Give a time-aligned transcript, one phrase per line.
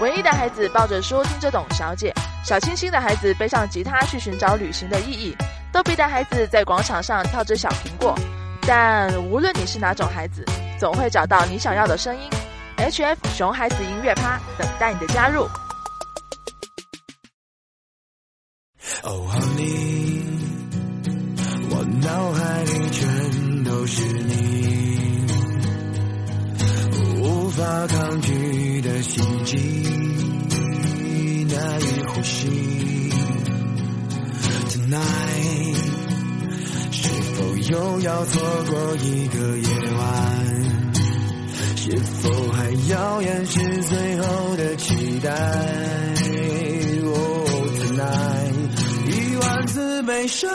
[0.00, 2.14] 文艺的孩子抱着书听着懂小姐，
[2.44, 5.36] 小清新的孩子背上吉他去寻找旅行的意义，
[5.72, 8.16] 逗比的孩子在广场上跳着小苹果。
[8.62, 10.44] 但无论你是哪种孩子，
[10.78, 12.30] 总会找到你想要的声音。
[12.76, 15.48] HF 熊孩子音乐趴等待你的加入。
[19.02, 20.22] Oh，Honey，
[21.70, 25.26] 我脑海里全都是你，
[27.20, 28.17] 无法抗
[37.70, 38.40] 又要错
[38.70, 39.68] 过一个夜
[39.98, 40.08] 晚？
[41.76, 45.30] 是否还要掩饰最后的期待？
[47.04, 47.14] 哦
[47.78, 48.72] ，Tonight，
[49.10, 50.50] 一万次悲伤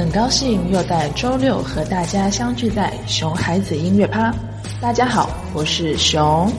[0.00, 4.34] 很高兴又在周六和大家相聚在熊孩子音乐趴。
[4.80, 6.50] 大家好，我是熊。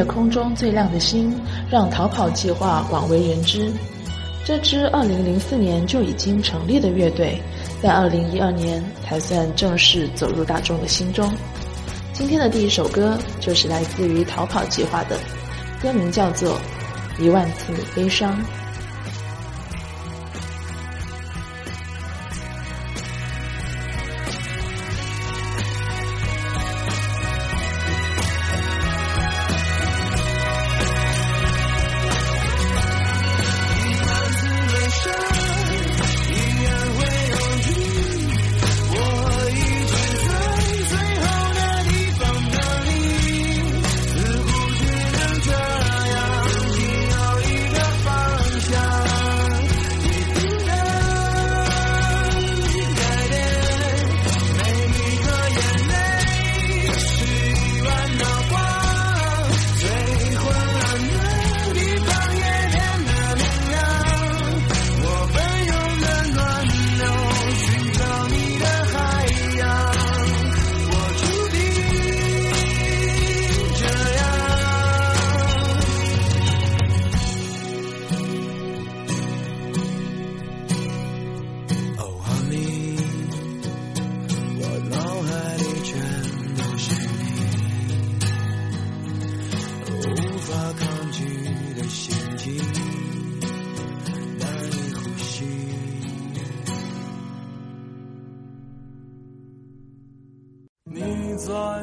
[0.00, 1.30] 夜空中最亮的星》
[1.70, 3.70] 让逃跑计划广为人知。
[4.46, 7.38] 这支2004年就已经成立的乐队，
[7.82, 11.30] 在2012年才算正式走入大众的心中。
[12.14, 15.18] 今天的第一首歌就是来自于逃跑计划的，
[15.82, 16.58] 歌名叫做
[17.22, 18.32] 《一万次悲伤》。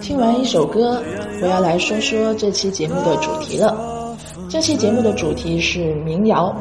[0.01, 1.01] 听完一首歌，
[1.41, 4.15] 我要来说说这期节目的主题了。
[4.49, 6.55] 这期节目的主题是民谣。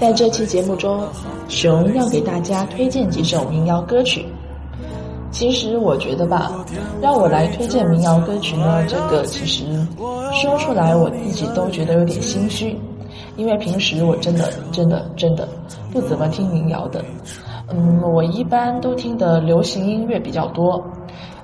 [0.00, 1.02] 在这期节目中，
[1.48, 4.24] 熊要给大家推荐几首民谣歌曲。
[5.30, 6.64] 其实我觉得吧，
[7.02, 9.64] 让我来推荐民谣歌曲呢，这个其实
[10.32, 12.78] 说出来我自己都觉得有点心虚，
[13.36, 15.46] 因为平时我真的真的真的
[15.92, 17.04] 不怎么听民谣的。
[17.70, 20.82] 嗯，我一般都听的流行音乐比较多。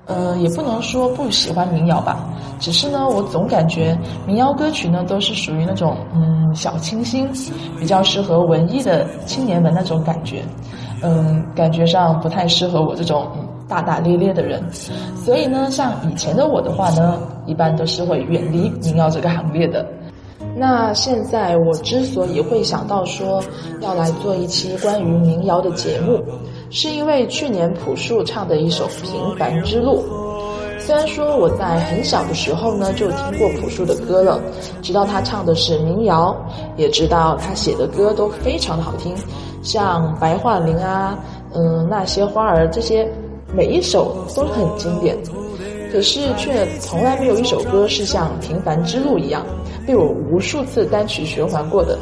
[0.06, 2.18] 呃，也不能说不喜欢民谣吧，
[2.60, 7.26] 只是呢，我总感觉民谣歌曲呢都是属于那种嗯小清新，
[7.78, 10.42] 比较适合文艺的青年们那种感觉，
[11.02, 14.62] 嗯，感觉上不太适合我这种嗯大大咧咧的人，
[15.16, 19.86] 所以呢，像以前的我的话呢，一般都是会远离民谣这个行列的。
[20.56, 23.42] 那现在我之所以会想到说
[23.80, 26.22] 要来做一期关于民谣的节目。
[26.74, 30.04] 是因为去年朴树唱的一首《平凡之路》，
[30.80, 34.40] 虽然说我在很小的时候呢就听过朴树的歌了，
[34.82, 36.36] 知道他唱的是民谣，
[36.76, 39.14] 也知道他写的歌都非常的好听，
[39.62, 41.16] 像《白桦林》啊，
[41.54, 43.08] 嗯，那些花儿这些，
[43.54, 45.16] 每一首都很经典，
[45.92, 49.46] 可是却从来没有一首歌是像《平凡之路》一样
[49.86, 51.96] 被我无数次单曲循环过的。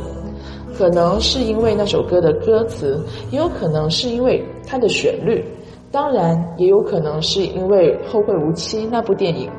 [0.76, 5.44] 可能是因为那首歌的歌词，也有可能是因为它的旋律，
[5.90, 9.50] 当然也有可能是因为《后会无期》那部电影，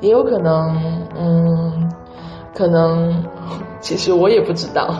[0.00, 0.76] 也有可能，
[1.16, 1.90] 嗯，
[2.54, 3.24] 可能，
[3.80, 4.94] 其实我也不知道。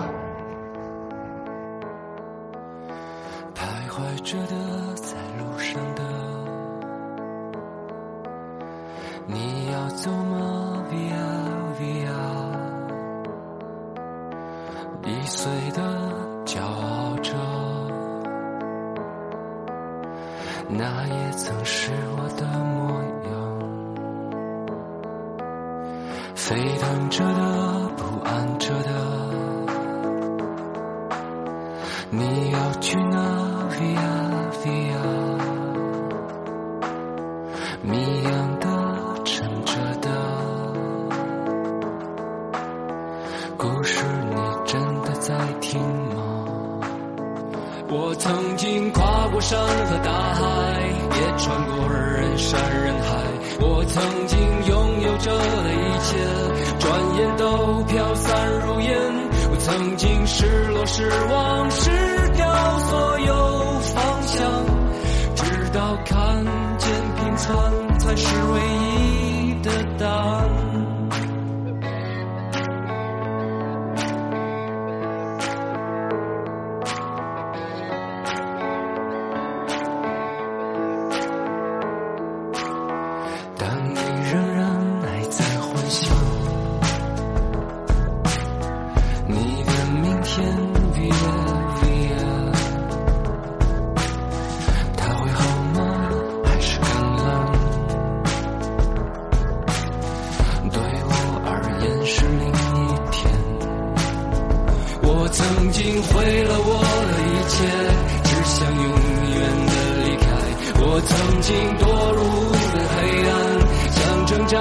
[26.37, 28.91] 沸腾着的，不安着的，
[32.11, 33.19] 你要去哪
[33.71, 33.99] ？Via
[34.63, 35.01] Via，
[60.97, 61.91] 失、望、失
[62.37, 64.65] 掉所有方向，
[65.35, 66.43] 直到看
[66.79, 68.76] 见平凡才是唯一。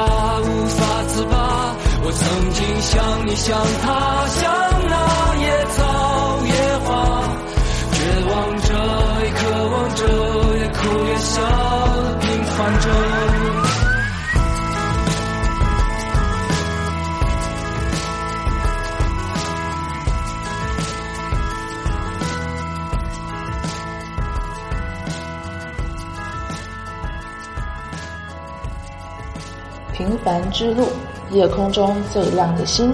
[0.02, 5.25] 无法自拔我曾经像你像他像那
[30.26, 30.88] 凡之路，
[31.30, 32.92] 夜空中最亮的星，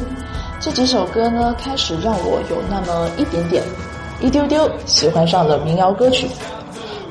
[0.60, 3.64] 这几首歌呢，开始让我有那么一点点、
[4.20, 6.28] 一丢丢喜欢上了民谣歌曲。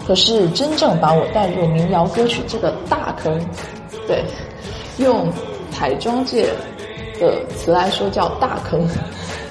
[0.06, 3.40] 可是真正把我带入民谣歌曲这个大坑，
[4.06, 4.22] 对，
[4.98, 5.26] 用
[5.70, 6.50] 彩妆界
[7.18, 8.86] 的词来说叫大坑。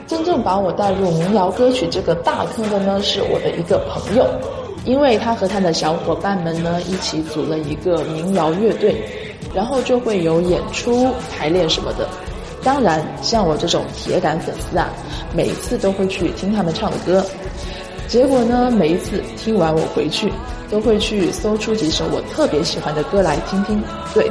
[0.05, 4.23] 真正把我带入民谣歌曲这个大坑的呢，是我的一个朋友，
[4.85, 9.03] 因为他和他的小伙伴们呢，一起组了一个民谣乐队。
[9.53, 12.07] 然后就会有演出、排练什么的。
[12.63, 14.89] 当然，像我这种铁杆粉丝啊，
[15.33, 17.25] 每次都会去听他们唱的歌。
[18.07, 20.31] 结果呢，每一次听完我回去，
[20.69, 23.81] 都会去搜出几首我特别喜欢的歌来听听。
[24.13, 24.29] 对，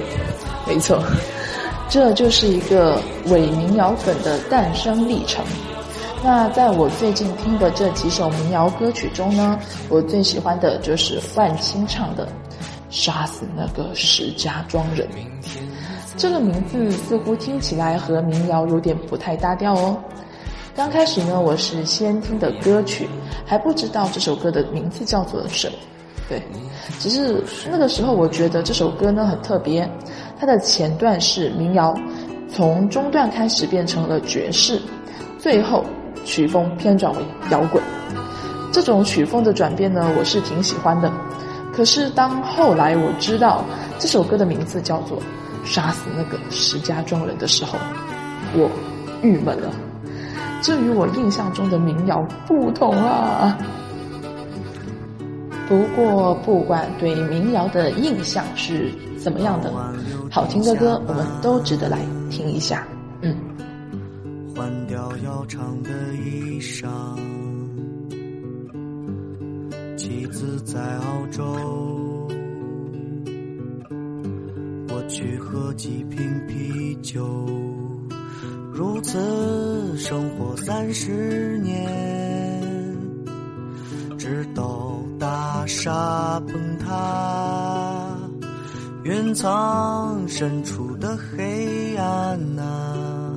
[0.67, 1.03] 没错，
[1.89, 5.45] 这就是一个伪民谣粉的诞生历程。
[6.23, 9.59] 那在我最近听的这几首民谣歌曲中呢，
[9.89, 12.29] 我最喜欢的就是万青唱的。
[12.91, 15.07] 杀死那个石家庄人，
[16.17, 19.97] 这个名字似乎听起来和民谣有点不太搭调哦。
[20.75, 23.09] 刚开始呢，我是先听的歌曲，
[23.45, 25.75] 还不知道这首歌的名字叫做什么。
[26.29, 26.43] 对，
[26.99, 29.91] 只是那个时候我觉得这首歌呢很特别，
[30.39, 31.95] 它的前段是民谣，
[32.49, 34.81] 从中段开始变成了爵士，
[35.39, 35.85] 最后
[36.25, 37.19] 曲风偏转为
[37.51, 37.83] 摇滚。
[38.71, 41.11] 这种曲风的转变呢，我是挺喜欢的。
[41.79, 43.65] 可是当后来我知道
[44.01, 45.17] 这首歌的名字叫做
[45.65, 47.79] 《杀死那个石家庄人》的时候，
[48.53, 48.69] 我
[49.23, 49.71] 郁闷了。
[50.61, 53.57] 这与我印象中的民谣不同啊！
[55.69, 59.73] 不过，不管对民谣的印象是怎么样的，
[60.29, 62.85] 好听的歌我们都值得来听一下。
[63.23, 63.37] 嗯，
[64.53, 66.89] 换掉要长的衣裳，
[70.09, 71.45] 妻子在澳洲，
[74.89, 77.47] 我去喝几瓶啤酒，
[78.73, 82.97] 如此生活三十年，
[84.17, 88.19] 直到大厦崩塌，
[89.05, 93.35] 云层深处的黑暗啊。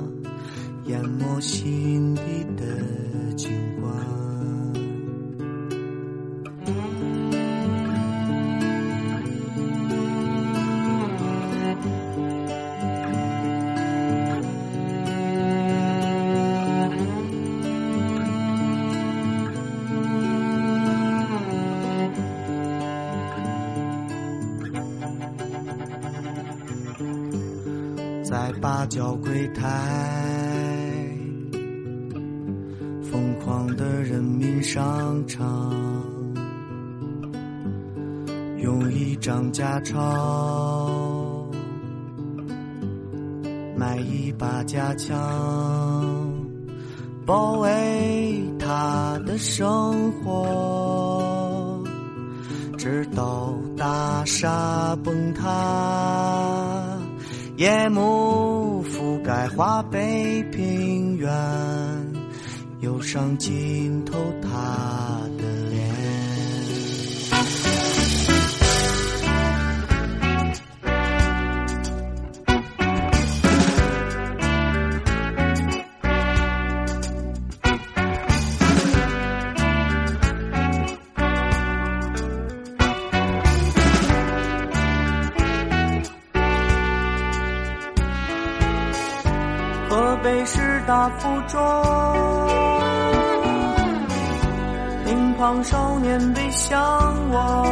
[0.86, 2.22] 淹没心底
[2.56, 2.64] 的
[3.36, 3.50] 景
[28.62, 29.68] 八角柜台。
[33.02, 35.74] 疯狂的人民商场，
[38.58, 41.44] 用一张假钞
[43.76, 45.18] 买一把假枪，
[47.26, 51.82] 保卫他的生活，
[52.78, 55.48] 直到大厦崩塌，
[57.56, 61.30] 夜幕覆盖华北平原。
[62.80, 65.91] 忧伤浸透他的脸。
[90.92, 91.56] 大服装。
[95.06, 96.78] 乒乓少年背向
[97.30, 97.66] 我，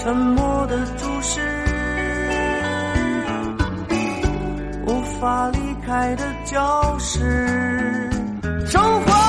[0.00, 1.40] 沉默的注视，
[4.84, 8.10] 无法离开的教室，
[8.66, 9.21] 生活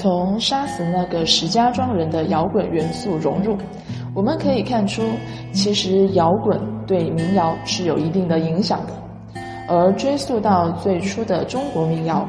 [0.00, 3.54] 从杀死那个石家庄人的摇滚元素融入，
[4.14, 5.02] 我们可以看出，
[5.52, 8.94] 其实摇滚对民谣是有一定的影响的。
[9.68, 12.26] 而追溯到最初的中国民谣，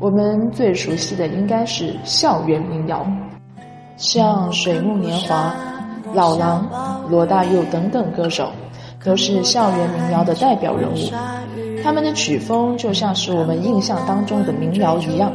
[0.00, 3.06] 我们最熟悉的应该是校园民谣，
[3.96, 5.54] 像水木年华、
[6.12, 6.68] 老狼、
[7.08, 8.50] 罗大佑等等歌手，
[9.04, 10.96] 都是校园民谣的代表人物。
[11.80, 15.32] 他们的曲风就像是我们印象当中的民谣一样，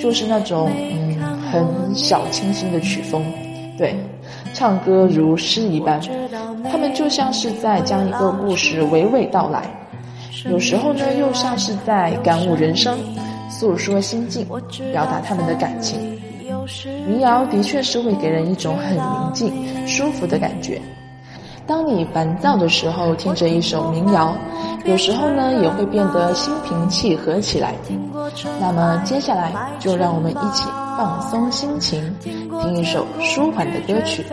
[0.00, 1.16] 就是那种嗯
[1.50, 3.24] 很小清新的曲风，
[3.76, 3.94] 对，
[4.54, 6.00] 唱歌如诗一般。
[6.70, 9.62] 他们就像是在将一个故事娓娓道来，
[10.50, 12.98] 有时候呢又像是在感悟人生，
[13.48, 14.46] 诉说心境，
[14.92, 15.98] 表达他们的感情。
[17.06, 19.52] 民谣的确是会给人一种很宁静、
[19.86, 20.80] 舒服的感觉。
[21.66, 24.36] 当你烦躁的时候，听着一首民谣，
[24.84, 27.74] 有时候呢也会变得心平气和起来。
[28.60, 30.64] 那么接下来就让我们一起
[30.96, 34.24] 放松心情，听一首舒缓的歌曲，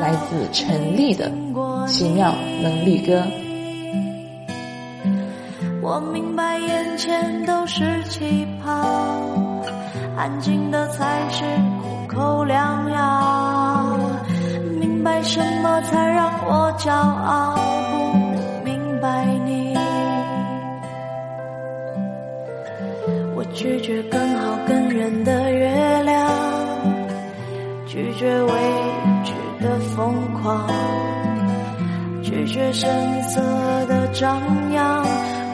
[0.00, 1.30] 来自陈粒的
[1.86, 3.20] 《奇妙能力歌》。
[5.82, 8.70] 我明白眼前都是气泡，
[10.16, 11.44] 安静的才是
[11.80, 13.98] 苦口良药。
[14.78, 17.56] 明白什么才让我骄傲，
[23.62, 26.26] 拒绝更好更圆的月亮，
[27.86, 28.52] 拒绝未
[29.22, 30.66] 知的疯狂，
[32.22, 32.90] 拒绝声
[33.24, 33.38] 色
[33.84, 34.40] 的张
[34.72, 35.04] 扬，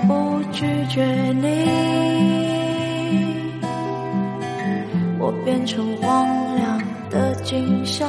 [0.06, 1.66] 不拒绝你。
[5.18, 8.08] 我变成荒凉的景象。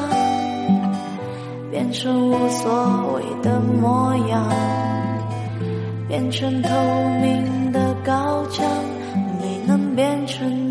[1.71, 4.47] 变成无所谓的模样，
[6.07, 6.69] 变成透
[7.19, 8.63] 明的高墙，
[9.97, 10.66] 变成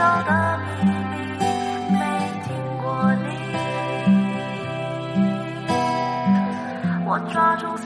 [0.00, 0.30] 诅咒的
[0.82, 1.44] 秘密，
[1.92, 2.00] 没
[2.42, 2.48] 听
[2.82, 2.82] 过
[3.16, 3.28] 你。
[7.04, 7.76] 我抓住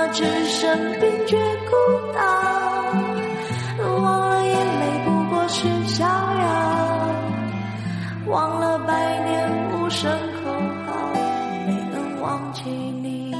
[0.00, 1.36] 我忘了置身冰绝
[1.68, 1.76] 孤
[2.14, 2.22] 岛，
[4.02, 7.10] 忘了眼泪不过是逍遥，
[8.26, 8.94] 忘了百
[9.26, 10.10] 年无声
[10.42, 10.50] 口
[10.86, 11.12] 号，
[11.66, 13.34] 没能忘记你。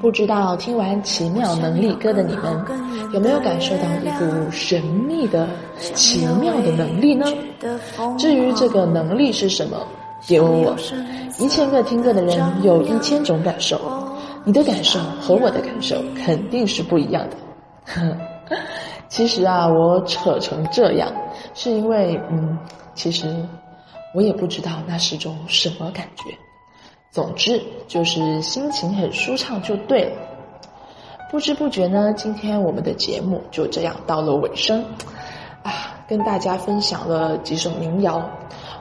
[0.00, 2.64] 不知道听完奇妙能力歌的你们，
[3.12, 5.46] 有没有感受到一股神秘的、
[5.94, 7.26] 奇妙的能力呢？
[8.18, 9.76] 至于这个能力是什么，
[10.26, 10.74] 别问我。
[11.38, 13.78] 一千个听歌的人有一千种感受，
[14.44, 18.16] 你的感受和我的感受肯定是不一样的。
[19.08, 21.10] 其实啊，我扯成这样，
[21.54, 22.58] 是因为嗯，
[22.94, 23.26] 其实
[24.14, 26.24] 我也不知道那是种什么感觉。
[27.10, 30.12] 总之就是心情很舒畅就对了。
[31.30, 34.84] 不知不觉呢，今天我们的节目就这样到了尾声，
[35.62, 38.30] 啊，跟大家分享了几首民谣。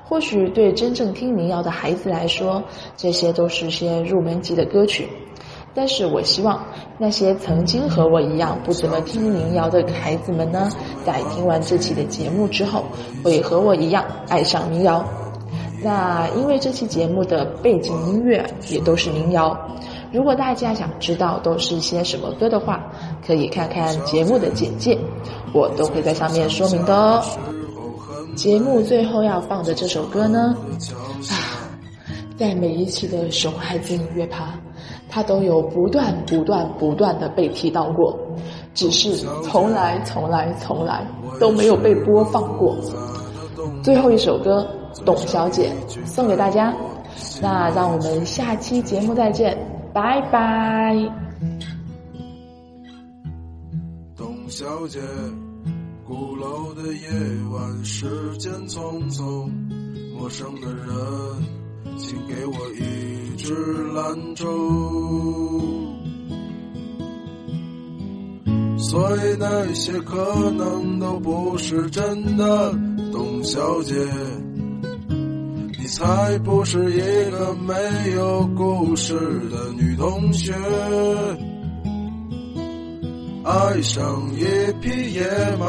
[0.05, 2.63] 或许对真正听民谣的孩子来说，
[2.95, 5.09] 这些都是些入门级的歌曲。
[5.77, 6.65] 但是我希望
[6.97, 10.67] 那些曾经和我一样不怎么听民谣的孩子们呢，
[11.05, 12.83] 在听完这期的节目之后，
[13.23, 15.05] 会和我一样爱上民谣。
[15.83, 19.55] 那因为这期节目的背景音乐也都是民谣，
[20.11, 22.83] 如果大家想知道都是些什么歌的话，
[23.23, 24.97] 可以看看节目的简介，
[25.53, 27.23] 我都会在上面说明的哦。
[28.35, 30.57] 节目最后要放的这首歌呢，
[31.29, 31.69] 啊，
[32.35, 34.59] 在每一期的熊孩子音乐趴，
[35.09, 38.17] 它都有不断、不断、不断的被提到过。
[38.73, 41.05] 只是从来从来从来
[41.39, 42.77] 都没有被播放过。
[43.81, 44.67] 最后一首歌
[45.03, 45.71] 《董小姐》
[46.05, 46.71] 送给大家，
[47.41, 49.57] 那让我们下期节目再见，
[49.93, 50.95] 拜拜。
[54.15, 54.99] 董小姐，
[56.05, 57.09] 鼓楼的夜
[57.51, 58.05] 晚，时
[58.37, 59.49] 间匆匆，
[60.15, 60.85] 陌生的人，
[61.97, 63.53] 请给我一支
[63.93, 64.45] 兰州。
[68.77, 72.73] 所以那些可能都不是真的，
[73.11, 73.95] 董小姐，
[75.77, 77.73] 你才不是一个没
[78.15, 79.13] 有故事
[79.51, 80.53] 的女同学。
[83.43, 84.45] 爱上一
[84.81, 85.23] 匹野
[85.57, 85.65] 马，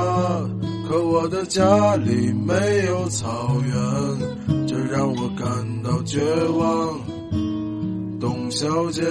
[0.89, 2.55] 可我的家里没
[2.87, 4.58] 有草原，
[4.91, 7.01] 让我感到绝望。
[8.19, 9.03] 董小姐。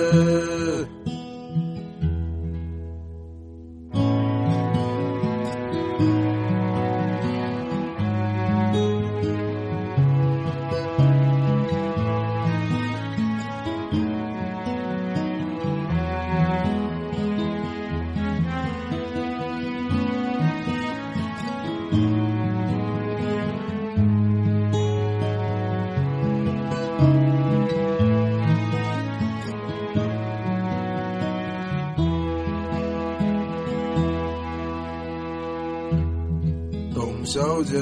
[37.37, 37.77] 小姐，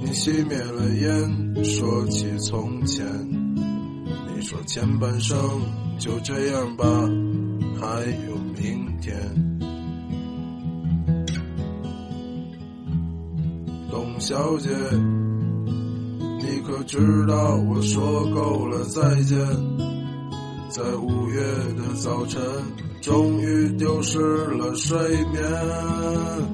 [0.00, 3.04] 你熄灭了烟，说起从前。
[4.34, 5.38] 你说前半生
[5.98, 6.86] 就这样吧，
[7.78, 9.14] 还有明天。
[13.90, 14.70] 董小姐，
[16.40, 19.38] 你可知道我说够了再见？
[20.70, 21.42] 在五月
[21.76, 22.40] 的早晨，
[23.02, 24.98] 终于丢失了睡
[25.30, 26.53] 眠。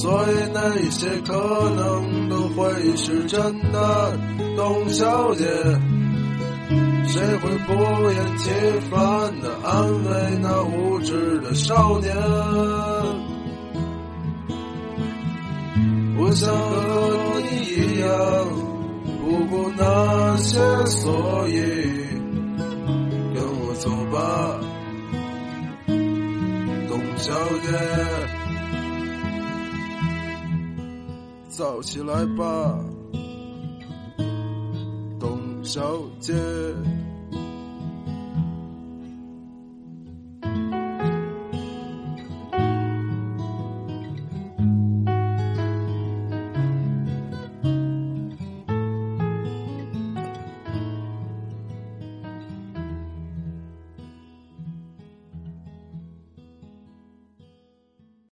[0.00, 1.34] 所以那些可
[1.74, 3.38] 能都会是真
[3.72, 4.16] 的，
[4.56, 5.44] 董小姐，
[7.08, 7.72] 谁会不
[8.12, 8.48] 厌其
[8.88, 12.14] 烦地安慰那无知的少年？
[16.16, 18.08] 我想和你一样，
[19.20, 21.58] 不顾那些所以，
[23.34, 24.60] 跟我走吧，
[26.88, 27.32] 董小
[27.64, 28.37] 姐。
[31.58, 32.78] 早起来吧，
[35.18, 36.32] 董小姐。